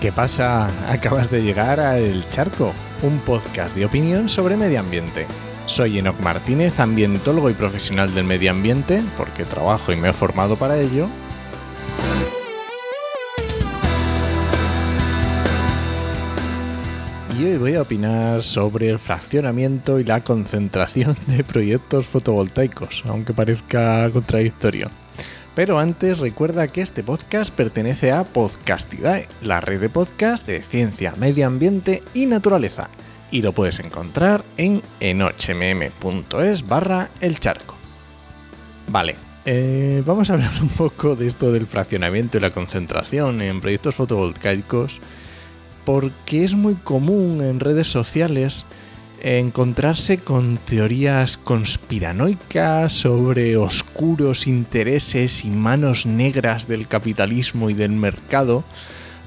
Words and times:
¿Qué 0.00 0.12
pasa? 0.12 0.68
Acabas 0.88 1.28
de 1.28 1.42
llegar 1.42 1.80
a 1.80 1.98
El 1.98 2.28
Charco, 2.28 2.72
un 3.02 3.18
podcast 3.18 3.74
de 3.74 3.84
opinión 3.84 4.28
sobre 4.28 4.56
medio 4.56 4.78
ambiente. 4.78 5.26
Soy 5.66 5.98
Enoc 5.98 6.20
Martínez, 6.20 6.78
ambientólogo 6.78 7.50
y 7.50 7.54
profesional 7.54 8.14
del 8.14 8.22
medio 8.22 8.52
ambiente, 8.52 9.02
porque 9.16 9.44
trabajo 9.44 9.92
y 9.92 9.96
me 9.96 10.10
he 10.10 10.12
formado 10.12 10.54
para 10.54 10.78
ello. 10.78 11.08
Y 17.36 17.44
hoy 17.44 17.56
voy 17.56 17.74
a 17.74 17.82
opinar 17.82 18.44
sobre 18.44 18.90
el 18.90 19.00
fraccionamiento 19.00 19.98
y 19.98 20.04
la 20.04 20.22
concentración 20.22 21.16
de 21.26 21.42
proyectos 21.42 22.06
fotovoltaicos, 22.06 23.02
aunque 23.08 23.32
parezca 23.32 24.08
contradictorio. 24.12 24.90
Pero 25.58 25.80
antes 25.80 26.20
recuerda 26.20 26.68
que 26.68 26.82
este 26.82 27.02
podcast 27.02 27.52
pertenece 27.52 28.12
a 28.12 28.22
Podcastidae, 28.22 29.26
la 29.42 29.60
red 29.60 29.80
de 29.80 29.88
podcast 29.88 30.46
de 30.46 30.62
ciencia, 30.62 31.14
medio 31.16 31.48
ambiente 31.48 32.00
y 32.14 32.26
naturaleza. 32.26 32.90
Y 33.32 33.42
lo 33.42 33.50
puedes 33.50 33.80
encontrar 33.80 34.44
en 34.56 34.82
enochmm.es 35.00 36.68
barra 36.68 37.10
el 37.20 37.40
charco. 37.40 37.74
Vale, 38.86 39.16
eh, 39.46 40.00
vamos 40.06 40.30
a 40.30 40.34
hablar 40.34 40.52
un 40.62 40.68
poco 40.68 41.16
de 41.16 41.26
esto 41.26 41.50
del 41.50 41.66
fraccionamiento 41.66 42.38
y 42.38 42.40
la 42.40 42.52
concentración 42.52 43.42
en 43.42 43.60
proyectos 43.60 43.96
fotovoltaicos, 43.96 45.00
porque 45.84 46.44
es 46.44 46.54
muy 46.54 46.76
común 46.76 47.42
en 47.42 47.58
redes 47.58 47.88
sociales 47.88 48.64
encontrarse 49.20 50.18
con 50.18 50.56
teorías 50.58 51.36
conspiranoicas 51.36 52.92
sobre 52.92 53.56
oscuros 53.56 54.46
intereses 54.46 55.44
y 55.44 55.50
manos 55.50 56.06
negras 56.06 56.68
del 56.68 56.86
capitalismo 56.86 57.70
y 57.70 57.74
del 57.74 57.92
mercado 57.92 58.64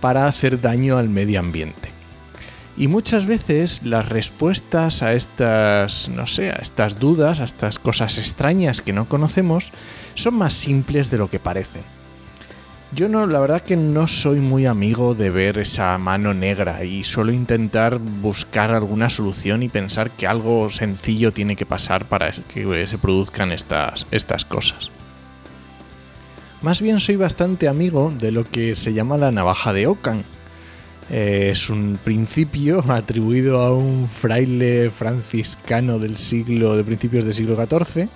para 0.00 0.26
hacer 0.26 0.60
daño 0.60 0.98
al 0.98 1.08
medio 1.08 1.40
ambiente. 1.40 1.90
Y 2.76 2.88
muchas 2.88 3.24
veces 3.24 3.80
las 3.84 4.08
respuestas 4.08 5.02
a 5.02 5.14
estas, 5.14 6.10
no 6.10 6.26
sé, 6.26 6.50
a 6.50 6.56
estas 6.56 6.98
dudas, 6.98 7.40
a 7.40 7.44
estas 7.44 7.78
cosas 7.78 8.18
extrañas 8.18 8.82
que 8.82 8.92
no 8.92 9.08
conocemos, 9.08 9.72
son 10.14 10.34
más 10.34 10.52
simples 10.52 11.10
de 11.10 11.18
lo 11.18 11.30
que 11.30 11.38
parecen. 11.38 11.82
Yo 12.96 13.10
no, 13.10 13.26
la 13.26 13.40
verdad 13.40 13.60
que 13.60 13.76
no 13.76 14.08
soy 14.08 14.40
muy 14.40 14.64
amigo 14.64 15.14
de 15.14 15.28
ver 15.28 15.58
esa 15.58 15.98
mano 15.98 16.32
negra 16.32 16.82
y 16.82 17.04
suelo 17.04 17.30
intentar 17.30 17.98
buscar 17.98 18.70
alguna 18.70 19.10
solución 19.10 19.62
y 19.62 19.68
pensar 19.68 20.12
que 20.12 20.26
algo 20.26 20.70
sencillo 20.70 21.30
tiene 21.30 21.56
que 21.56 21.66
pasar 21.66 22.06
para 22.06 22.30
que 22.30 22.86
se 22.86 22.96
produzcan 22.96 23.52
estas, 23.52 24.06
estas 24.10 24.46
cosas. 24.46 24.90
Más 26.62 26.80
bien 26.80 26.98
soy 26.98 27.16
bastante 27.16 27.68
amigo 27.68 28.14
de 28.18 28.32
lo 28.32 28.48
que 28.50 28.74
se 28.76 28.94
llama 28.94 29.18
la 29.18 29.30
navaja 29.30 29.74
de 29.74 29.88
Ockham. 29.88 30.22
Eh, 31.10 31.50
es 31.52 31.68
un 31.68 31.98
principio 32.02 32.82
atribuido 32.90 33.60
a 33.60 33.74
un 33.74 34.08
fraile 34.08 34.88
franciscano 34.88 35.98
del 35.98 36.16
siglo, 36.16 36.78
de 36.78 36.82
principios 36.84 37.26
del 37.26 37.34
siglo 37.34 37.56
XIV, 37.56 38.08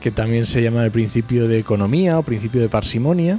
que 0.00 0.10
también 0.10 0.46
se 0.46 0.62
llama 0.62 0.86
el 0.86 0.90
principio 0.90 1.48
de 1.48 1.58
economía 1.58 2.18
o 2.18 2.22
principio 2.22 2.62
de 2.62 2.70
parsimonia 2.70 3.38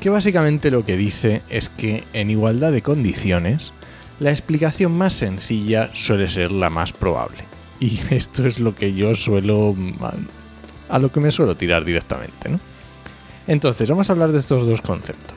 que 0.00 0.10
básicamente 0.10 0.70
lo 0.70 0.84
que 0.84 0.96
dice 0.96 1.42
es 1.48 1.68
que 1.68 2.04
en 2.12 2.30
igualdad 2.30 2.72
de 2.72 2.82
condiciones, 2.82 3.72
la 4.20 4.30
explicación 4.30 4.92
más 4.92 5.12
sencilla 5.12 5.90
suele 5.94 6.28
ser 6.28 6.52
la 6.52 6.70
más 6.70 6.92
probable. 6.92 7.44
Y 7.80 8.00
esto 8.10 8.46
es 8.46 8.58
lo 8.58 8.74
que 8.74 8.94
yo 8.94 9.14
suelo... 9.14 9.74
a 10.88 10.98
lo 10.98 11.10
que 11.10 11.20
me 11.20 11.30
suelo 11.30 11.56
tirar 11.56 11.84
directamente, 11.84 12.48
¿no? 12.48 12.60
Entonces, 13.46 13.90
vamos 13.90 14.08
a 14.08 14.12
hablar 14.12 14.32
de 14.32 14.38
estos 14.38 14.66
dos 14.66 14.80
conceptos. 14.80 15.36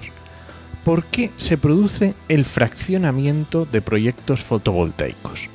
¿Por 0.85 1.03
qué 1.03 1.31
se 1.35 1.57
produce 1.57 2.13
el 2.29 2.46
fraccionamiento 2.46 3.66
de 3.66 3.81
proyectos 3.81 4.44
fotovoltaicos? 4.44 5.50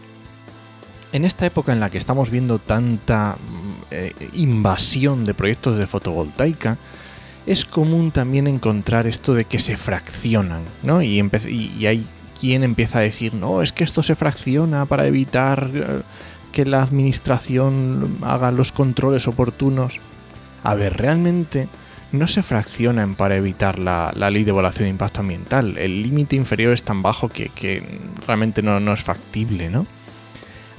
En 1.13 1.25
esta 1.25 1.47
época 1.47 1.73
en 1.73 1.81
la 1.81 1.89
que 1.89 1.97
estamos 1.97 2.31
viendo 2.31 2.59
tanta 2.59 3.37
eh, 3.91 4.13
invasión 4.35 5.25
de 5.25 5.33
proyectos 5.33 5.79
de 5.79 5.87
fotovoltaica, 5.87 6.77
es 7.47 7.65
común 7.65 8.11
también 8.11 8.47
encontrar 8.47 9.07
esto 9.07 9.35
de 9.35 9.45
que 9.45 9.59
se 9.59 9.77
fraccionan, 9.77 10.63
¿no? 10.83 11.03
Y, 11.03 11.21
hay 11.87 12.07
quien 12.39 12.65
empieza 12.65 12.99
a 12.99 13.03
decir, 13.03 13.35
no, 13.35 13.63
es 13.63 13.73
que 13.73 13.85
esto 13.85 14.03
se 14.03 14.15
fracciona 14.15 14.87
para 14.87 15.07
evitar 15.07 15.71
eh, 15.73 16.03
que 16.53 16.65
la 16.65 16.83
administración 16.83 18.19
haga 18.23 18.51
los 18.51 18.73
controles 18.73 19.29
oportunos. 19.29 20.01
A 20.65 20.75
ver, 20.75 20.97
realmente 20.97 21.69
no 22.13 22.27
se 22.27 22.43
fraccionan 22.43 23.15
para 23.15 23.37
evitar 23.37 23.79
la, 23.79 24.13
ley 24.13 24.45
de 24.45 24.51
evaluación 24.51 24.85
de 24.85 24.91
impacto 24.91 25.21
ambiental. 25.21 25.79
El 25.79 26.03
límite 26.03 26.37
inferior 26.37 26.73
es 26.73 26.83
tan 26.83 27.03
bajo 27.03 27.29
que, 27.29 27.83
realmente 28.27 28.63
no, 28.63 28.81
no 28.81 28.93
es 28.93 29.03
factible, 29.03 29.71
¿no? 29.71 29.87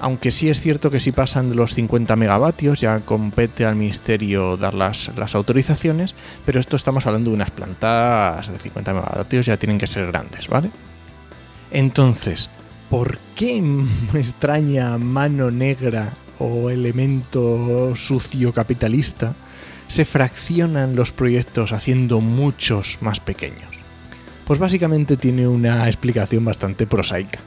Aunque 0.04 0.32
sí 0.32 0.50
es 0.50 0.60
cierto 0.60 0.92
que 0.92 1.00
si 1.00 1.14
pasan 1.14 1.50
de 1.50 1.56
los 1.56 1.76
50 1.76 2.18
megavatios 2.18 2.82
ya 2.82 3.00
compete 3.00 3.66
al 3.66 3.78
ministerio 3.78 4.58
dar 4.58 4.74
las, 4.74 5.10
autorizaciones, 5.34 6.14
pero 6.46 6.60
esto 6.60 6.76
estamos 6.76 7.08
hablando 7.08 7.30
de 7.30 7.38
unas 7.38 7.52
plantas 7.52 8.52
de 8.52 8.60
50 8.60 8.94
megavatios, 8.94 9.46
ya 9.46 9.56
tienen 9.56 9.78
que 9.78 9.88
ser 9.88 10.06
grandes, 10.08 10.50
¿vale? 10.50 10.72
Entonces, 11.72 12.50
¿por 12.90 13.18
qué 13.34 13.64
extraña 14.14 14.98
mano 14.98 15.52
negra 15.52 16.10
o 16.38 16.70
elemento 16.70 17.96
sucio 17.96 18.52
capitalista 18.52 19.34
se 19.88 20.04
fraccionan 20.04 20.98
los 20.98 21.14
proyectos 21.14 21.72
haciendo 21.72 22.20
muchos 22.20 22.98
más 23.00 23.22
pequeños? 23.22 23.80
Pues 24.46 24.60
básicamente 24.60 25.16
tiene 25.16 25.48
una 25.48 25.88
explicación 25.88 26.44
bastante 26.44 26.86
prosaica 26.88 27.40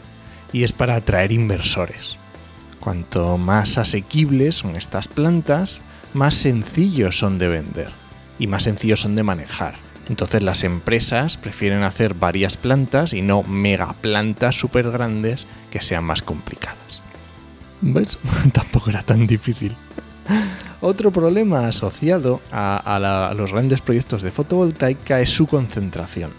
y 0.55 0.65
es 0.65 0.73
para 0.73 0.97
atraer 0.97 1.33
inversores. 1.33 2.17
Cuanto 2.87 3.37
más 3.37 3.79
asequibles 3.79 4.55
son 4.55 4.77
estas 4.77 5.09
plantas, 5.09 5.81
más 6.15 6.37
sencillos 6.37 7.19
son 7.19 7.37
de 7.37 7.49
vender 7.49 7.91
y 8.39 8.47
más 8.47 8.63
sencillos 8.63 9.01
son 9.01 9.17
de 9.17 9.25
manejar. 9.25 9.75
Entonces 10.09 10.41
las 10.41 10.63
empresas 10.63 11.37
prefieren 11.37 11.83
hacer 11.83 12.15
varias 12.15 12.57
plantas 12.57 13.13
y 13.13 13.23
no 13.23 13.43
mega 13.43 13.93
plantas 13.95 14.55
súper 14.55 14.93
grandes 14.93 15.47
que 15.73 15.81
sean 15.81 16.05
más 16.05 16.23
complicadas. 16.23 17.03
¿Ves? 17.81 18.19
Tampoco 18.53 18.91
era 18.91 19.03
tan 19.03 19.27
difícil. 19.27 19.75
Otro 20.81 21.11
problema 21.11 21.67
asociado 21.67 22.41
a, 22.53 23.35
los 23.37 23.51
grandes 23.51 23.81
proyectos 23.81 24.23
de 24.23 24.31
fotovoltaica 24.31 25.21
es 25.21 25.31
su 25.31 25.49
concentración. 25.49 26.31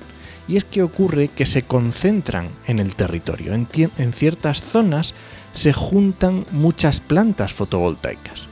Y 0.48 0.56
es 0.56 0.64
que 0.64 0.82
ocurre 0.82 1.28
que 1.28 1.46
se 1.46 1.64
concentran 1.64 2.48
en 2.68 2.80
el 2.80 2.96
territorio. 2.96 3.54
en 3.54 4.14
ciertas 4.14 4.62
zonas 4.62 5.14
se 5.58 5.74
juntan 5.74 6.46
muchas 6.52 7.00
plantas 7.00 7.52
fotovoltaicas. 7.52 8.48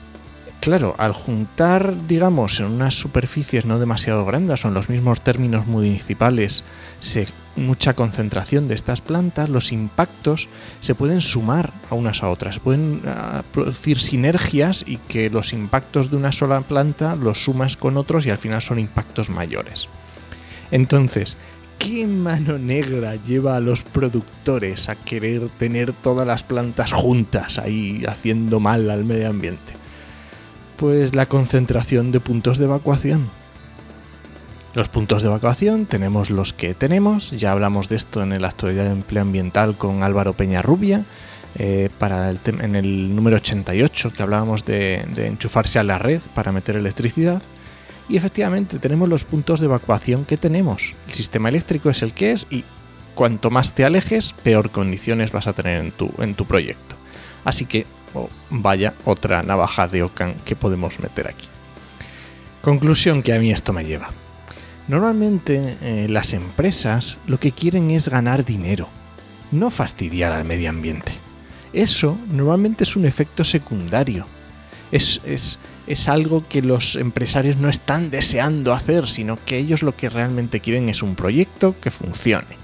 Claro, 0.59 0.95
al 0.97 1.13
juntar, 1.13 2.07
digamos, 2.07 2.59
en 2.59 2.65
unas 2.65 2.95
superficies 2.95 3.65
no 3.65 3.77
demasiado 3.77 4.25
grandes 4.25 4.65
o 4.65 4.69
en 4.69 4.73
los 4.73 4.89
mismos 4.89 5.21
términos 5.21 5.67
municipales, 5.67 6.63
mucha 7.55 7.93
concentración 7.93 8.67
de 8.67 8.73
estas 8.73 9.01
plantas, 9.01 9.49
los 9.49 9.71
impactos 9.71 10.49
se 10.81 10.95
pueden 10.95 11.21
sumar 11.21 11.73
a 11.91 11.93
unas 11.93 12.23
a 12.23 12.29
otras, 12.29 12.55
se 12.55 12.61
pueden 12.61 13.03
ah, 13.05 13.43
producir 13.51 14.01
sinergias 14.01 14.83
y 14.87 14.97
que 14.97 15.29
los 15.29 15.53
impactos 15.53 16.09
de 16.09 16.17
una 16.17 16.31
sola 16.31 16.61
planta 16.61 17.15
los 17.15 17.43
sumas 17.43 17.77
con 17.77 17.97
otros 17.97 18.25
y 18.25 18.31
al 18.31 18.39
final 18.39 18.63
son 18.63 18.79
impactos 18.79 19.29
mayores. 19.29 19.89
Entonces, 20.71 21.37
¿Qué 21.85 22.07
mano 22.07 22.57
negra 22.57 23.15
lleva 23.15 23.55
a 23.55 23.59
los 23.59 23.83
productores 23.83 24.89
a 24.89 24.95
querer 24.95 25.49
tener 25.59 25.93
todas 25.93 26.25
las 26.25 26.41
plantas 26.41 26.91
juntas 26.91 27.59
ahí 27.59 28.03
haciendo 28.07 28.59
mal 28.59 28.89
al 28.89 29.05
medio 29.05 29.29
ambiente? 29.29 29.73
Pues 30.77 31.13
la 31.13 31.27
concentración 31.27 32.11
de 32.11 32.19
puntos 32.19 32.57
de 32.57 32.65
evacuación. 32.65 33.29
Los 34.73 34.89
puntos 34.89 35.21
de 35.21 35.27
evacuación 35.27 35.85
tenemos 35.85 36.31
los 36.31 36.53
que 36.53 36.73
tenemos, 36.73 37.29
ya 37.29 37.51
hablamos 37.51 37.87
de 37.87 37.97
esto 37.97 38.23
en 38.23 38.41
la 38.41 38.47
actualidad 38.47 38.85
de 38.85 38.91
empleo 38.91 39.21
ambiental 39.21 39.77
con 39.77 40.01
Álvaro 40.01 40.33
Peñarrubia, 40.33 41.05
eh, 41.53 41.91
para 41.99 42.31
el 42.31 42.39
en 42.47 42.75
el 42.75 43.15
número 43.15 43.35
88 43.35 44.11
que 44.11 44.23
hablábamos 44.23 44.65
de 44.65 45.05
enchufarse 45.17 45.77
a 45.77 45.83
la 45.83 45.99
red 45.99 46.23
para 46.33 46.51
meter 46.51 46.77
electricidad. 46.77 47.43
Y 48.07 48.17
efectivamente 48.17 48.79
tenemos 48.79 49.09
los 49.09 49.23
puntos 49.23 49.59
de 49.59 49.65
evacuación 49.65 50.25
que 50.25 50.37
tenemos. 50.37 50.93
El 51.07 51.13
sistema 51.13 51.49
eléctrico 51.49 51.89
es 51.89 52.03
el 52.03 52.13
que 52.13 52.31
es 52.31 52.45
y 52.49 52.63
cuanto 53.15 53.49
más 53.49 53.73
te 53.73 53.85
alejes, 53.85 54.33
peor 54.43 54.69
condiciones 54.69 55.31
vas 55.31 55.47
a 55.47 55.53
tener 55.53 55.83
en 55.83 55.91
tu, 55.91 56.11
en 56.19 56.35
tu 56.35 56.45
proyecto. 56.45 56.95
Así 57.43 57.65
que 57.65 57.85
oh, 58.13 58.29
vaya 58.49 58.93
otra 59.05 59.41
navaja 59.41 59.87
de 59.87 60.03
Ocan 60.03 60.35
que 60.45 60.55
podemos 60.55 60.99
meter 60.99 61.27
aquí. 61.27 61.47
Conclusión 62.61 63.23
que 63.23 63.33
a 63.33 63.39
mí 63.39 63.51
esto 63.51 63.73
me 63.73 63.85
lleva. 63.85 64.09
Normalmente 64.87 65.77
eh, 65.81 66.07
las 66.09 66.33
empresas 66.33 67.17
lo 67.25 67.39
que 67.39 67.51
quieren 67.51 67.89
es 67.89 68.09
ganar 68.09 68.45
dinero, 68.45 68.87
no 69.51 69.71
fastidiar 69.71 70.31
al 70.31 70.45
medio 70.45 70.69
ambiente. 70.69 71.11
Eso 71.73 72.17
normalmente 72.31 72.83
es 72.83 72.95
un 72.95 73.05
efecto 73.05 73.43
secundario. 73.43 74.25
Es, 74.91 75.21
es, 75.25 75.59
es 75.87 76.07
algo 76.07 76.45
que 76.47 76.61
los 76.61 76.95
empresarios 76.95 77.57
no 77.57 77.69
están 77.69 78.09
deseando 78.09 78.73
hacer, 78.73 79.07
sino 79.07 79.37
que 79.45 79.57
ellos 79.57 79.83
lo 79.83 79.95
que 79.95 80.09
realmente 80.09 80.59
quieren 80.59 80.89
es 80.89 81.03
un 81.03 81.15
proyecto 81.15 81.75
que 81.79 81.91
funcione. 81.91 82.57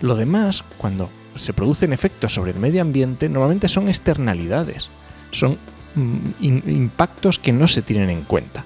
Lo 0.00 0.14
demás, 0.14 0.64
cuando 0.76 1.10
se 1.34 1.52
producen 1.52 1.92
efectos 1.92 2.34
sobre 2.34 2.52
el 2.52 2.58
medio 2.58 2.82
ambiente, 2.82 3.28
normalmente 3.28 3.68
son 3.68 3.88
externalidades, 3.88 4.88
son 5.30 5.58
mm, 5.94 6.68
impactos 6.68 7.38
que 7.38 7.52
no 7.52 7.68
se 7.68 7.82
tienen 7.82 8.10
en 8.10 8.22
cuenta. 8.22 8.64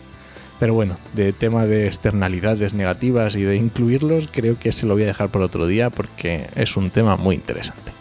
Pero 0.58 0.74
bueno, 0.74 0.96
de 1.12 1.32
tema 1.32 1.66
de 1.66 1.88
externalidades 1.88 2.72
negativas 2.72 3.34
y 3.34 3.42
de 3.42 3.56
incluirlos, 3.56 4.28
creo 4.30 4.58
que 4.58 4.70
se 4.70 4.86
lo 4.86 4.94
voy 4.94 5.02
a 5.02 5.06
dejar 5.06 5.28
por 5.28 5.42
otro 5.42 5.66
día 5.66 5.90
porque 5.90 6.48
es 6.54 6.76
un 6.76 6.90
tema 6.90 7.16
muy 7.16 7.34
interesante. 7.34 7.92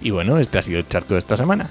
Y 0.00 0.10
bueno, 0.10 0.38
este 0.38 0.58
ha 0.58 0.62
sido 0.62 0.78
el 0.78 0.88
charto 0.88 1.14
de 1.14 1.20
esta 1.20 1.36
semana. 1.36 1.70